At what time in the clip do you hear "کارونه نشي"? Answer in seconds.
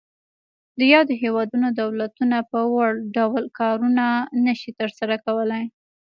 3.59-4.71